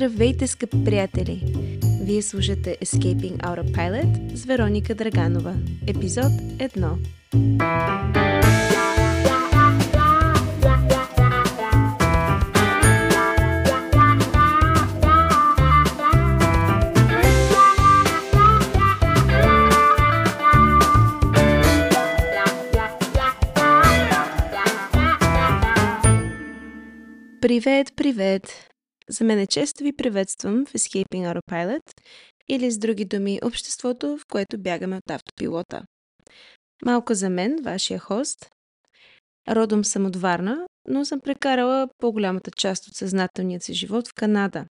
[0.00, 1.42] Здравейте, скъпи приятели!
[2.02, 5.54] Вие слушате Escaping Autopilot с Вероника Драганова.
[5.86, 6.96] Епизод 1.
[27.40, 28.69] Привет, привет!
[29.10, 31.82] За мен е често ви приветствам в Escaping Autopilot
[32.48, 35.82] или с други думи обществото, в което бягаме от автопилота.
[36.84, 38.50] Малко за мен, вашия хост.
[39.48, 44.64] Родом съм от Варна, но съм прекарала по-голямата част от съзнателният си живот в Канада.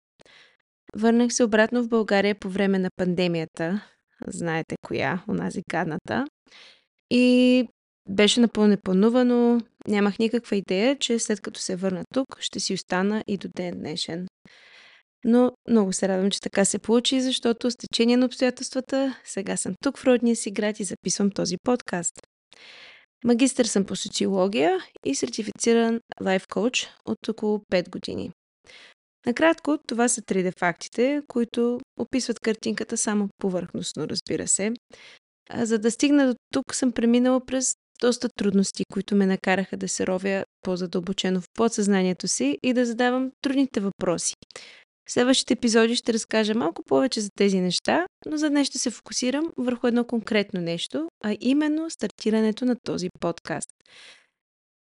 [0.96, 3.84] Върнах се обратно в България по време на пандемията.
[4.26, 6.24] Знаете коя, онази гадната.
[7.10, 7.68] И
[8.08, 13.24] беше напълно непълнувано, нямах никаква идея, че след като се върна тук, ще си остана
[13.26, 14.26] и до ден днешен.
[15.24, 19.74] Но много се радвам, че така се получи, защото с течение на обстоятелствата сега съм
[19.82, 22.14] тук в родния си град и записвам този подкаст.
[23.24, 28.30] Магистър съм по социология и сертифициран лайф коуч от около 5 години.
[29.26, 34.72] Накратко, това са 3D фактите, които описват картинката само повърхностно, разбира се.
[35.54, 40.06] За да стигна до тук, съм преминала през доста трудности, които ме накараха да се
[40.06, 44.34] ровя по-задълбочено в подсъзнанието си и да задавам трудните въпроси.
[45.08, 48.90] В следващите епизоди ще разкажа малко повече за тези неща, но за днес ще се
[48.90, 53.70] фокусирам върху едно конкретно нещо, а именно стартирането на този подкаст.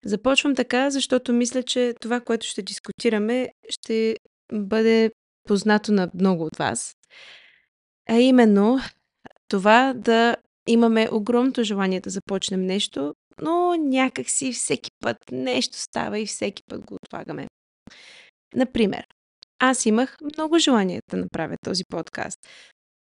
[0.05, 4.17] Започвам така, защото мисля, че това, което ще дискутираме, ще
[4.53, 5.11] бъде
[5.47, 6.93] познато на много от вас.
[8.09, 8.79] А именно
[9.47, 10.35] това да
[10.67, 16.63] имаме огромното желание да започнем нещо, но някак си всеки път нещо става и всеки
[16.69, 17.47] път го отлагаме.
[18.55, 19.07] Например,
[19.59, 22.38] аз имах много желание да направя този подкаст.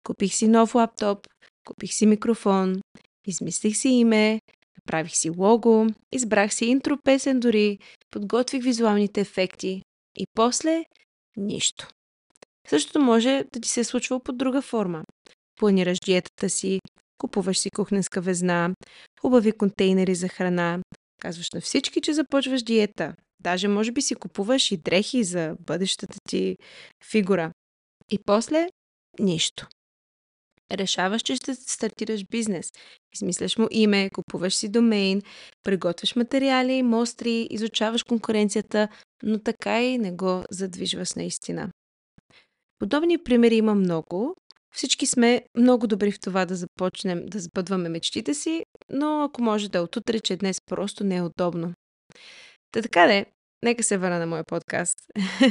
[0.03, 1.28] Купих си нов лаптоп,
[1.67, 2.81] купих си микрофон,
[3.28, 4.39] измислих си име,
[4.78, 7.79] направих си лого, избрах си интро песен дори,
[8.12, 9.81] подготвих визуалните ефекти
[10.18, 10.85] и после
[11.38, 11.88] нищо.
[12.68, 15.03] Същото може да ти се е случва по друга форма.
[15.56, 16.79] Планираш диетата си,
[17.23, 18.73] Купуваш си кухненска везна,
[19.22, 20.79] хубави контейнери за храна.
[21.22, 23.16] Казваш на всички, че започваш диета.
[23.39, 26.57] Даже може би си купуваш и дрехи за бъдещата ти
[27.11, 27.51] фигура.
[28.11, 28.67] И после
[29.19, 29.67] нищо.
[30.72, 32.72] Решаваш, че ще стартираш бизнес.
[33.16, 35.22] Измисляш му име, купуваш си домейн,
[35.63, 38.88] приготвяш материали, мостри, изучаваш конкуренцията,
[39.23, 41.69] но така и не го задвижваш наистина.
[42.79, 44.35] Подобни примери има много,
[44.73, 49.69] всички сме много добри в това да започнем да сбъдваме мечтите си, но ако може
[49.69, 51.73] да е отутре, че днес просто не е удобно.
[52.72, 53.25] Та така де,
[53.63, 54.97] нека се върна на моя подкаст.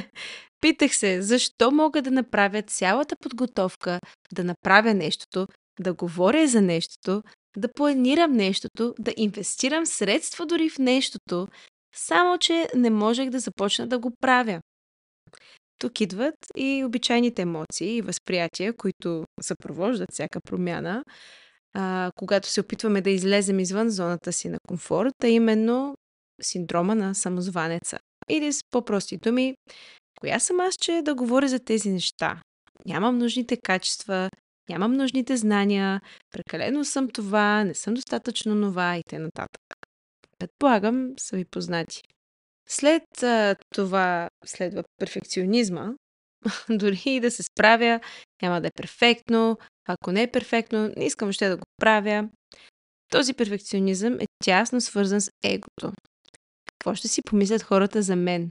[0.61, 4.01] Питах се, защо мога да направя цялата подготовка,
[4.33, 5.47] да направя нещото,
[5.81, 7.23] да говоря за нещото,
[7.57, 11.49] да планирам нещото, да инвестирам средства дори в нещото,
[11.95, 14.61] само че не можех да започна да го правя.
[15.83, 21.05] Тук идват и обичайните емоции и възприятия, които съпровождат всяка промяна,
[21.75, 25.95] а, когато се опитваме да излезем извън зоната си на комфорт, а именно
[26.43, 27.99] синдрома на самозванеца.
[28.29, 29.55] Или с по-прости думи,
[30.21, 32.43] коя съм аз, че да говоря за тези неща?
[32.87, 34.31] Нямам нужните качества,
[34.69, 36.01] нямам нужните знания,
[36.31, 39.47] прекалено съм това, не съм достатъчно нова и т.н.
[40.39, 42.03] Предполагам, са ви познати.
[42.73, 45.93] След а, това следва перфекционизма.
[46.71, 48.01] Дори и да се справя,
[48.43, 49.59] няма да е перфектно.
[49.89, 52.29] Ако не е перфектно, не искам още да го правя.
[53.11, 55.93] Този перфекционизъм е тясно свързан с егото.
[56.67, 58.49] Какво ще си помислят хората за мен?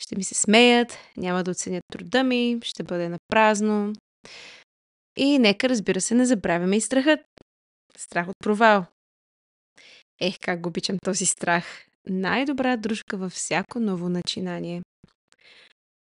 [0.00, 3.92] Ще ми се смеят, няма да оценят труда ми, ще бъде на празно.
[5.16, 7.20] И нека, разбира се, не забравяме и страхът.
[7.96, 8.84] Страх от провал.
[10.20, 14.82] Ех, как го обичам този страх най-добра дружка във всяко ново начинание.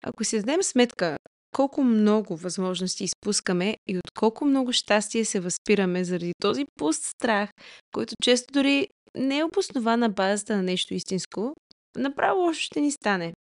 [0.03, 1.17] Ако си дадем сметка
[1.55, 7.49] колко много възможности изпускаме и от колко много щастие се възпираме заради този пуст страх,
[7.91, 11.53] който често дори не е обоснован на базата на нещо истинско,
[11.97, 13.33] направо лошо ще ни стане.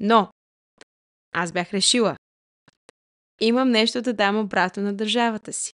[0.00, 0.30] Но,
[1.34, 2.16] аз бях решила.
[3.40, 5.72] Имам нещо да дам обратно на държавата си.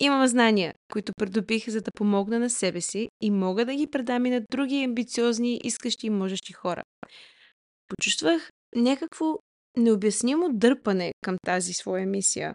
[0.00, 4.26] Имам знания, които придобих, за да помогна на себе си и мога да ги предам
[4.26, 6.82] и на други амбициозни, искащи и можещи хора.
[7.88, 9.34] Почувствах някакво
[9.76, 12.54] необяснимо дърпане към тази своя мисия.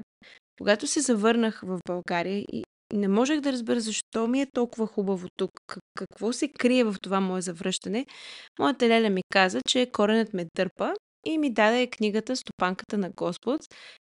[0.58, 2.64] Когато се завърнах в България и
[2.94, 5.52] не можех да разбера защо ми е толкова хубаво тук,
[5.96, 8.06] какво се крие в това мое завръщане,
[8.60, 10.94] моята леля ми каза, че коренът ме дърпа
[11.26, 13.62] и ми даде книгата Стопанката на Господ,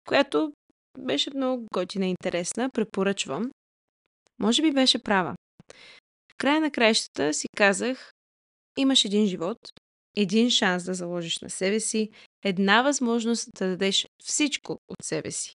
[0.08, 0.52] която
[0.98, 3.50] беше много готина и интересна, препоръчвам.
[4.38, 5.34] Може би беше права.
[6.32, 8.12] В края на краищата си казах,
[8.78, 9.58] имаш един живот,
[10.16, 12.10] един шанс да заложиш на себе си,
[12.44, 15.54] една възможност да дадеш всичко от себе си.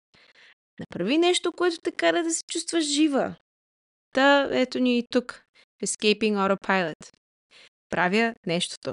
[0.80, 3.34] Направи нещо, което те кара да се чувстваш жива.
[4.14, 5.42] Та, ето ни и тук.
[5.84, 7.12] Escaping Autopilot.
[7.88, 8.92] Правя нещото.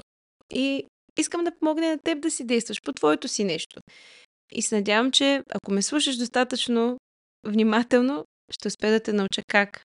[0.50, 0.86] И
[1.18, 3.80] искам да помогне на теб да си действаш по твоето си нещо.
[4.52, 6.98] И се надявам, че ако ме слушаш достатъчно
[7.46, 9.82] внимателно, ще успея да те науча как.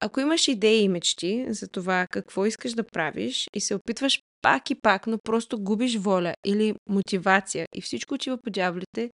[0.00, 4.70] Ако имаш идеи и мечти за това какво искаш да правиш и се опитваш пак
[4.70, 9.10] и пак, но просто губиш воля или мотивация и всичко отива по дяволите,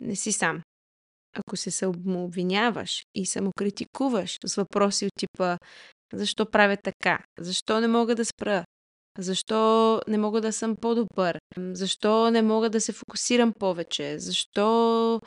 [0.00, 0.62] не си сам.
[1.36, 5.58] Ако се самообвиняваш и самокритикуваш с въпроси от типа
[6.12, 8.64] защо правя така, защо не мога да спра,
[9.18, 15.20] защо не мога да съм по-добър, защо не мога да се фокусирам повече, защо...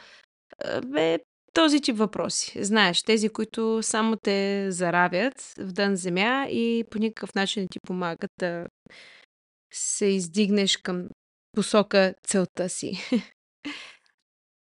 [0.85, 1.19] Бе,
[1.53, 2.63] този тип въпроси.
[2.63, 7.79] Знаеш, тези, които само те заравят в дън земя и по никакъв начин не ти
[7.87, 8.65] помагат да
[9.73, 11.07] се издигнеш към
[11.51, 12.91] посока целта си.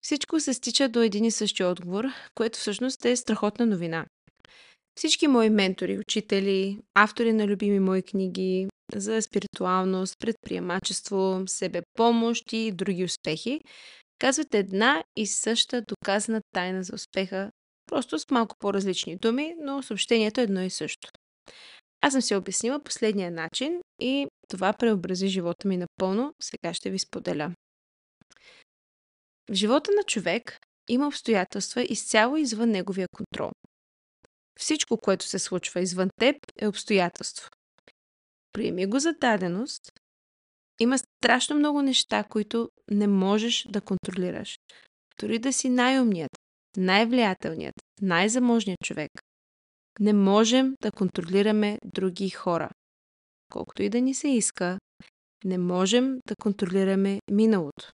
[0.02, 2.06] Всичко се стича до един и същи отговор,
[2.36, 4.06] което всъщност е страхотна новина.
[4.98, 13.04] Всички мои ментори, учители, автори на любими мои книги за спиритуалност, предприемачество, себепомощ и други
[13.04, 13.62] успехи,
[14.20, 17.52] казват една и съща доказана тайна за успеха,
[17.86, 21.10] просто с малко по-различни думи, но съобщението е едно и също.
[22.02, 26.34] Аз съм се обяснила последния начин и това преобрази живота ми напълно.
[26.42, 27.52] Сега ще ви споделя.
[29.50, 30.60] В живота на човек
[30.90, 33.52] има обстоятелства изцяло извън неговия контрол.
[34.60, 37.50] Всичко, което се случва извън теб, е обстоятелство.
[38.54, 39.92] Приеми го за даденост.
[40.80, 44.58] Има страшно много неща, които не можеш да контролираш.
[45.20, 46.32] Дори да си най-умният,
[46.78, 49.12] най-влиятелният, най-заможният човек.
[50.00, 52.70] Не можем да контролираме други хора.
[53.52, 54.80] Колкото и да ни се иска,
[55.46, 57.92] не можем да контролираме миналото.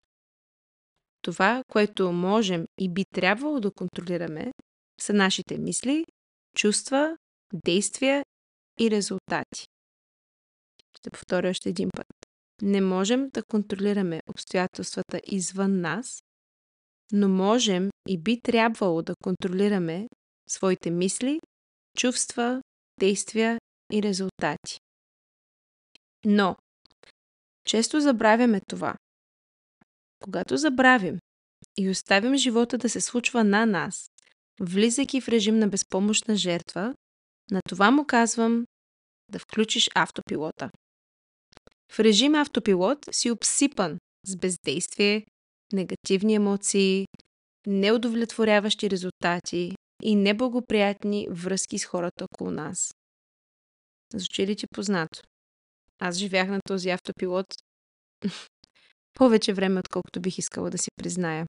[1.21, 4.51] Това, което можем и би трябвало да контролираме,
[5.01, 6.06] са нашите мисли,
[6.56, 7.17] чувства,
[7.65, 8.23] действия
[8.79, 9.65] и резултати.
[10.97, 12.07] Ще повторя още един път.
[12.62, 16.24] Не можем да контролираме обстоятелствата извън нас,
[17.12, 20.07] но можем и би трябвало да контролираме
[20.50, 21.39] своите мисли,
[21.97, 22.62] чувства,
[23.00, 23.59] действия
[23.94, 24.80] и резултати.
[26.25, 26.56] Но,
[27.65, 28.95] често забравяме това.
[30.24, 31.19] Когато забравим
[31.77, 34.09] и оставим живота да се случва на нас,
[34.59, 36.95] влизайки в режим на безпомощна жертва,
[37.51, 38.65] на това му казвам
[39.29, 40.69] да включиш автопилота.
[41.91, 43.97] В режим автопилот си обсипан
[44.27, 45.25] с бездействие,
[45.73, 47.05] негативни емоции,
[47.67, 52.93] неудовлетворяващи резултати и неблагоприятни връзки с хората около нас.
[54.13, 55.21] Звучи ли ти познато?
[55.99, 57.45] Аз живях на този автопилот
[59.13, 61.45] повече време, отколкото бих искала да си призная.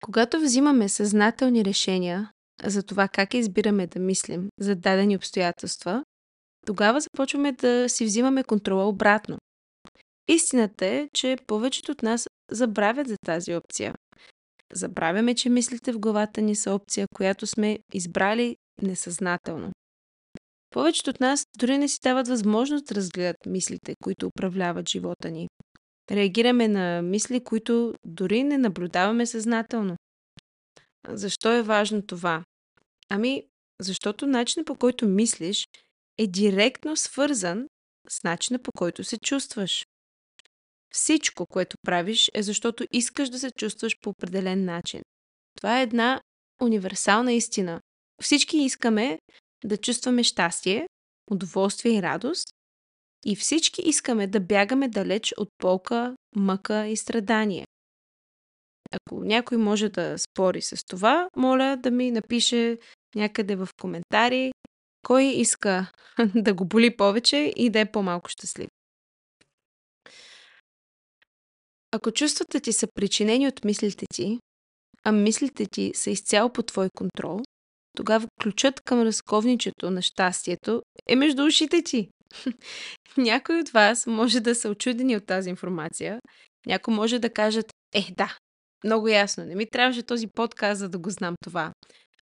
[0.00, 2.30] Когато взимаме съзнателни решения
[2.64, 6.04] за това как избираме да мислим за дадени обстоятелства,
[6.68, 9.38] тогава започваме да си взимаме контрола обратно.
[10.28, 13.94] Истината е, че повечето от нас забравят за тази опция.
[14.72, 19.70] Забравяме, че мислите в главата ни са опция, която сме избрали несъзнателно.
[20.70, 25.48] Повечето от нас дори не си дават възможност да разгледат мислите, които управляват живота ни.
[26.10, 29.96] Реагираме на мисли, които дори не наблюдаваме съзнателно.
[31.08, 32.44] Защо е важно това?
[33.10, 33.42] Ами,
[33.80, 35.66] защото начинът по който мислиш
[36.18, 37.68] е директно свързан
[38.08, 39.86] с начина по който се чувстваш.
[40.94, 45.02] Всичко, което правиш, е защото искаш да се чувстваш по определен начин.
[45.56, 46.20] Това е една
[46.62, 47.80] универсална истина.
[48.22, 49.18] Всички искаме
[49.64, 50.88] да чувстваме щастие,
[51.30, 52.48] удоволствие и радост,
[53.26, 57.66] и всички искаме да бягаме далеч от полка, мъка и страдание.
[58.92, 62.78] Ако някой може да спори с това, моля да ми напише
[63.14, 64.52] някъде в коментари
[65.08, 65.92] кой иска
[66.34, 68.68] да го боли повече и да е по-малко щастлив.
[71.92, 74.38] Ако чувствата ти са причинени от мислите ти,
[75.04, 77.40] а мислите ти са изцяло по твой контрол,
[77.96, 82.08] тогава ключът към разковничето на щастието е между ушите ти.
[83.16, 86.20] Някой от вас може да са очудени от тази информация.
[86.66, 88.36] Някой може да кажат, е, да,
[88.84, 91.72] много ясно, не ми трябваше този подкаст, за да го знам това.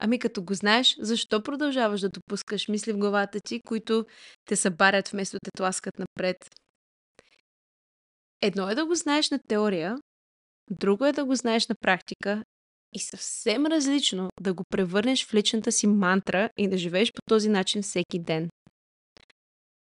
[0.01, 4.07] Ами като го знаеш, защо продължаваш да допускаш мисли в главата ти, които
[4.45, 6.37] те събарят вместо те тласкат напред?
[8.43, 9.97] Едно е да го знаеш на теория,
[10.71, 12.45] друго е да го знаеш на практика
[12.93, 17.49] и съвсем различно да го превърнеш в личната си мантра и да живееш по този
[17.49, 18.49] начин всеки ден.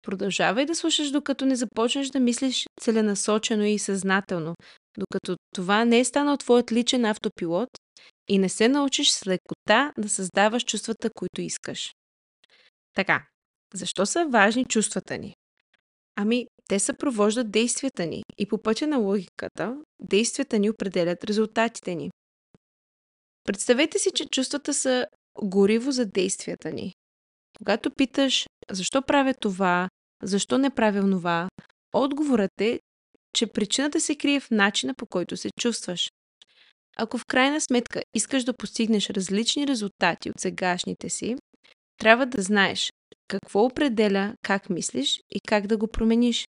[0.03, 4.55] Продължавай да слушаш, докато не започнеш да мислиш целенасочено и съзнателно,
[4.99, 7.69] докато това не е станал твоят личен автопилот
[8.29, 11.93] и не се научиш с лекота да създаваш чувствата, които искаш.
[12.95, 13.27] Така,
[13.75, 15.35] защо са важни чувствата ни?
[16.17, 22.11] Ами, те съпровождат действията ни и по пътя на логиката, действията ни определят резултатите ни.
[23.45, 25.07] Представете си, че чувствата са
[25.43, 26.93] гориво за действията ни.
[27.59, 29.89] Когато питаш защо правя това,
[30.23, 31.49] защо не правя това,
[31.93, 32.81] отговорът е,
[33.33, 36.11] че причината се крие в начина по който се чувстваш.
[36.97, 41.37] Ако в крайна сметка искаш да постигнеш различни резултати от сегашните си,
[41.99, 42.93] трябва да знаеш
[43.29, 46.47] какво определя как мислиш и как да го промениш.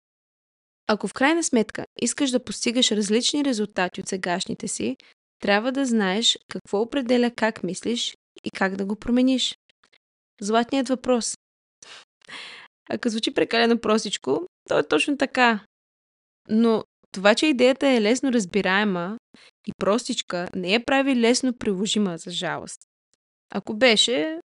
[0.86, 4.96] Ако в крайна сметка искаш да постигаш различни резултати от сегашните си,
[5.40, 9.58] трябва да знаеш какво определя как мислиш и как да го промениш.
[10.40, 11.36] Златният въпрос.
[12.90, 15.60] Ако звучи прекалено простичко, то е точно така.
[16.48, 19.18] Но това, че идеята е лесно разбираема
[19.66, 22.80] и простичка, не я прави лесно приложима, за жалост.
[23.50, 24.40] Ако беше,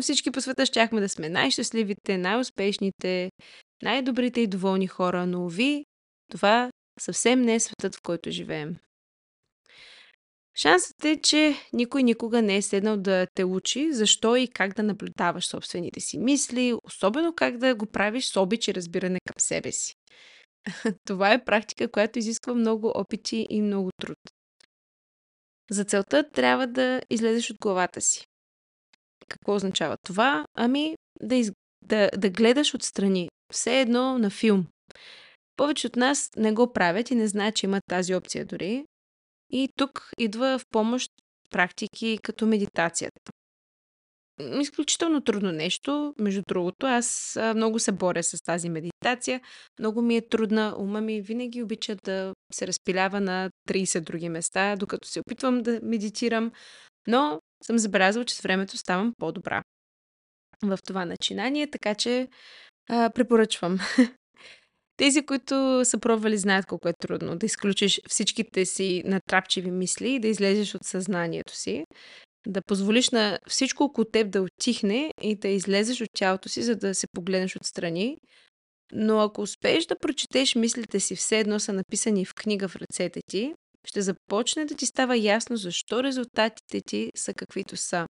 [0.00, 3.30] всички по света щяхме да сме най-щастливите, най-успешните,
[3.82, 5.84] най-добрите и доволни хора, но ви,
[6.30, 6.70] това
[7.00, 8.76] съвсем не е светът, в който живеем.
[10.56, 14.82] Шансът е, че никой никога не е седнал да те учи защо и как да
[14.82, 19.72] наблюдаваш собствените си мисли, особено как да го правиш с обич и разбиране към себе
[19.72, 19.94] си.
[21.04, 24.18] Това е практика, която изисква много опити и много труд.
[25.70, 28.26] За целта трябва да излезеш от главата си.
[29.28, 30.46] Какво означава това?
[30.54, 31.52] Ами да, из...
[31.82, 33.28] да, да гледаш отстрани.
[33.52, 34.66] Все едно на филм.
[35.56, 38.84] Повече от нас не го правят и не знаят, че има тази опция дори.
[39.50, 41.10] И тук идва в помощ
[41.50, 43.32] практики като медитацията.
[44.60, 46.86] Изключително трудно нещо, между другото.
[46.86, 49.40] Аз много се боря с тази медитация.
[49.78, 50.74] Много ми е трудна.
[50.78, 55.80] Ума ми винаги обича да се разпилява на 30 други места, докато се опитвам да
[55.82, 56.52] медитирам.
[57.06, 59.62] Но съм забелязала, че с времето ставам по-добра
[60.62, 62.28] в това начинание, така че
[62.88, 63.78] а, препоръчвам.
[64.96, 70.20] Тези, които са пробвали, знаят колко е трудно да изключиш всичките си натрапчиви мисли и
[70.20, 71.84] да излезеш от съзнанието си.
[72.46, 76.76] Да позволиш на всичко около теб да отихне и да излезеш от тялото си, за
[76.76, 78.16] да се погледнеш отстрани.
[78.92, 83.20] Но ако успееш да прочетеш мислите си все едно са написани в книга в ръцете
[83.26, 83.54] ти,
[83.86, 88.06] ще започне да ти става ясно защо резултатите ти са каквито са.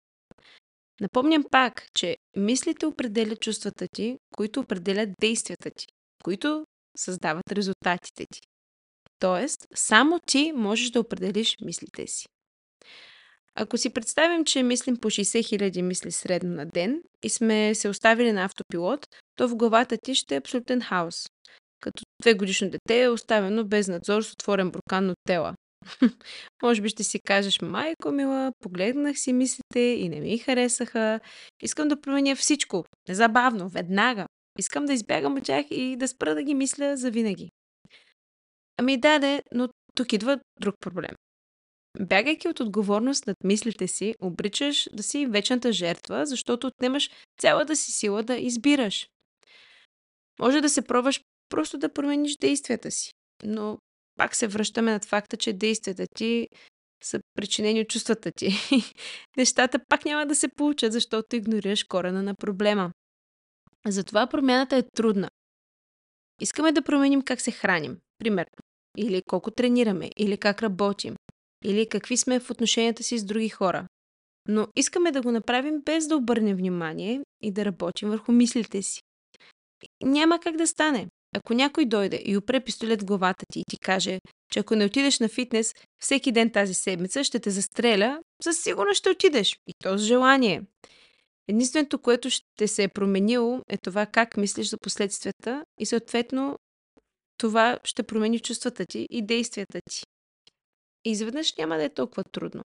[1.00, 5.87] Напомням пак, че мислите определят чувствата ти, които определят действията ти,
[6.25, 6.64] които
[6.97, 8.40] създават резултатите ти.
[9.18, 12.26] Тоест, само ти можеш да определиш мислите си.
[13.59, 17.89] Ако си представим, че мислим по 60 000 мисли средно на ден и сме се
[17.89, 21.27] оставили на автопилот, то в главата ти ще е абсолютен хаос.
[21.81, 25.55] Като две годишно дете е оставено без надзор с отворен буркан от тела.
[26.63, 31.21] Може би ще си кажеш, майко мила, погледнах си мислите и не ми харесаха.
[31.63, 32.85] Искам да променя всичко.
[33.09, 34.27] Незабавно, веднага.
[34.59, 37.51] Искам да избягам от тях и да спра да ги мисля за винаги.
[38.77, 41.17] Ами даде, но тук идва друг проблем.
[42.00, 47.11] Бягайки от отговорност над мислите си, обричаш да си вечната жертва, защото отнемаш
[47.41, 49.09] цялата си сила да избираш.
[50.41, 53.11] Може да се пробваш просто да промениш действията си,
[53.45, 53.79] но
[54.17, 56.49] пак се връщаме над факта, че действията ти
[57.05, 58.50] са причинени от чувствата ти.
[59.37, 62.93] Нещата пак няма да се получат, защото игнорираш корена на проблема.
[63.87, 65.29] Затова промяната е трудна.
[66.41, 68.57] Искаме да променим как се храним, примерно,
[68.97, 71.17] или колко тренираме, или как работим,
[71.66, 73.87] или какви сме в отношенията си с други хора.
[74.49, 79.00] Но искаме да го направим без да обърнем внимание и да работим върху мислите си.
[80.02, 81.06] Няма как да стане.
[81.37, 84.18] Ако някой дойде и опре пистолет в главата ти и ти каже,
[84.52, 88.99] че ако не отидеш на фитнес всеки ден тази седмица, ще те застреля, със сигурност
[88.99, 89.56] ще отидеш.
[89.66, 90.62] И то с желание.
[91.49, 96.56] Единственото, което ще се е променило, е това как мислиш за последствията и съответно
[97.38, 100.02] това ще промени чувствата ти и действията ти.
[101.09, 102.63] Изведнъж няма да е толкова трудно.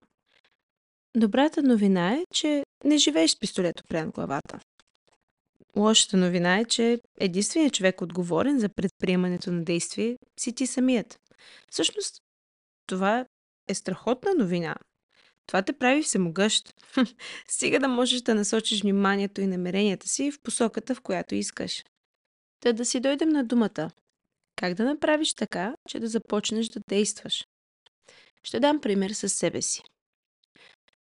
[1.16, 4.60] Добрата новина е, че не живееш с пистолет опрян главата.
[5.76, 11.18] Лошата новина е, че единственият човек отговорен за предприемането на действие си ти самият.
[11.70, 12.22] Всъщност,
[12.86, 13.26] това
[13.68, 14.74] е страхотна новина,
[15.46, 16.74] това те прави всемогъщ.
[17.48, 21.84] Стига да можеш да насочиш вниманието и намеренията си в посоката, в която искаш.
[22.60, 23.90] Та да си дойдем на думата.
[24.56, 27.44] Как да направиш така, че да започнеш да действаш?
[28.44, 29.82] Ще дам пример с себе си.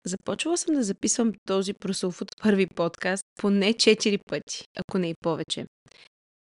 [0.06, 5.14] Започвала съм да записвам този прослов от първи подкаст поне 4 пъти, ако не и
[5.20, 5.66] повече.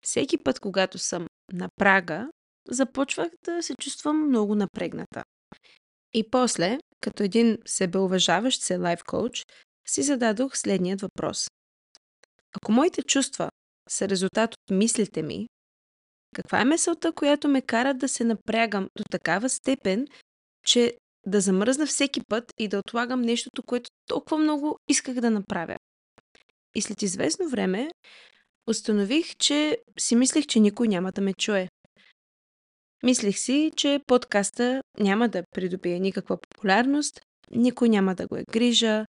[0.06, 2.28] Всеки път, когато съм на прага,
[2.68, 5.22] започвах да се чувствам много напрегната.
[6.14, 9.44] И после, като един себеуважаващ се лайф коуч,
[9.88, 11.48] си зададох следният въпрос.
[12.56, 13.50] Ако моите чувства
[13.88, 15.46] са резултат от мислите ми,
[16.34, 20.06] каква е мисълта, която ме кара да се напрягам до такава степен,
[20.64, 25.76] че да замръзна всеки път и да отлагам нещото, което толкова много исках да направя?
[26.74, 27.90] И след известно време
[28.66, 31.68] установих, че си мислех, че никой няма да ме чуе.
[33.02, 39.06] Мислих си, че подкаста няма да придобие никаква популярност, никой няма да го е грижа,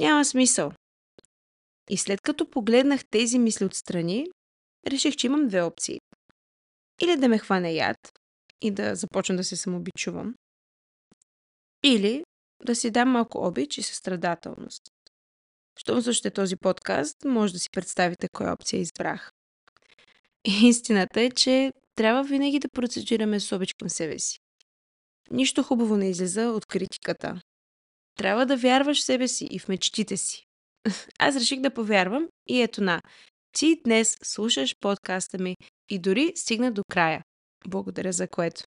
[0.00, 0.72] няма смисъл.
[1.90, 4.26] И след като погледнах тези мисли отстрани,
[4.86, 6.00] реших, че имам две опции.
[7.02, 7.96] Или да ме хване яд
[8.60, 10.34] и да започна да се самобичувам,
[11.84, 12.24] или
[12.64, 14.82] да си дам малко обич и състрадателност.
[15.76, 19.32] Щом слушате този подкаст, може да си представите коя опция избрах.
[20.62, 24.38] Истината е, че трябва винаги да процедираме с обич към себе си.
[25.30, 27.40] Нищо хубаво не излиза от критиката.
[28.16, 30.44] Трябва да вярваш в себе си и в мечтите си.
[31.18, 33.00] Аз реших да повярвам и ето на.
[33.52, 35.56] Ти днес слушаш подкаста ми
[35.88, 37.22] и дори стигна до края.
[37.68, 38.64] Благодаря за което.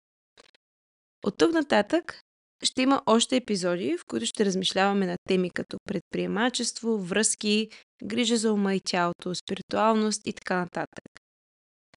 [1.26, 2.22] От тук нататък
[2.64, 7.70] ще има още епизоди, в които ще размишляваме на теми като предприемачество, връзки,
[8.04, 11.06] грижа за ума и тялото, спиритуалност и така нататък.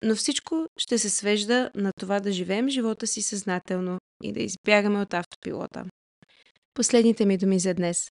[0.03, 5.01] Но всичко ще се свежда на това да живеем живота си съзнателно и да избягаме
[5.01, 5.85] от автопилота.
[6.75, 8.09] Последните ми думи за днес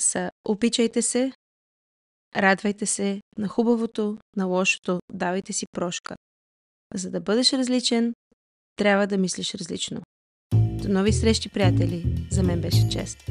[0.00, 1.32] са обичайте се,
[2.36, 6.16] радвайте се на хубавото, на лошото, давайте си прошка.
[6.94, 8.14] За да бъдеш различен,
[8.76, 10.02] трябва да мислиш различно.
[10.88, 12.04] До нови срещи, приятели!
[12.30, 13.30] За мен беше чест.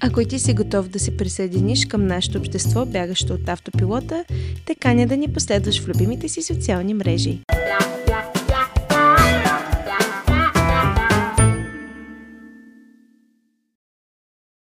[0.00, 4.24] Ако и ти си готов да се присъединиш към нашето общество, бягащо от автопилота,
[4.66, 7.38] те каня да ни последваш в любимите си социални мрежи.